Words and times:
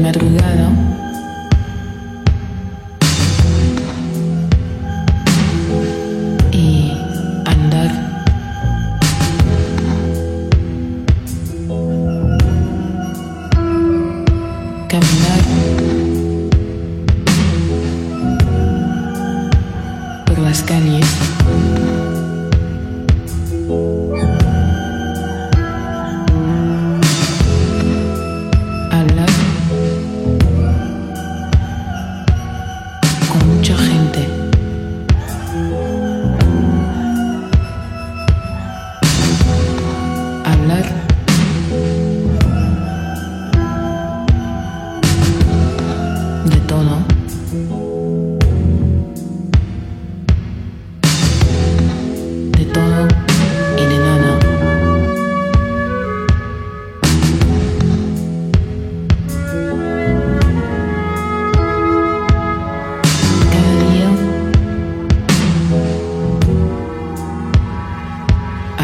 madrugada. 0.00 0.49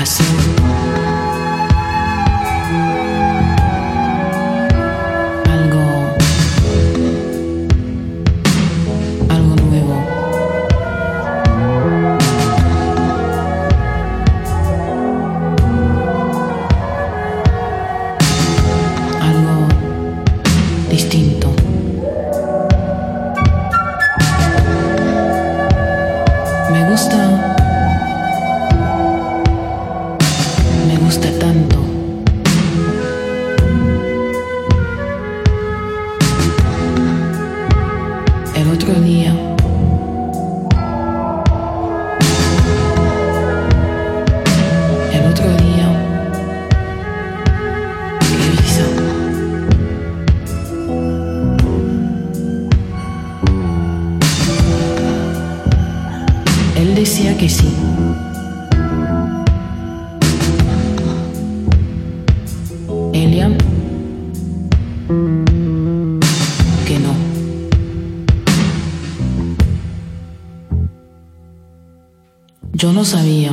passing 0.06 0.55
sabía. 73.06 73.52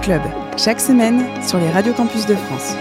Club, 0.00 0.22
chaque 0.56 0.80
semaine 0.80 1.24
sur 1.46 1.58
les 1.58 1.70
radios 1.70 1.92
campus 1.92 2.26
de 2.26 2.34
France. 2.34 2.74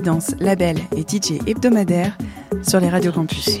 La 0.00 0.12
résidence, 0.12 0.34
label 0.40 0.78
et 0.96 1.02
DJ 1.02 1.40
hebdomadaire 1.46 2.16
sur 2.62 2.80
les 2.80 2.88
radios 2.88 3.12
campus. 3.12 3.60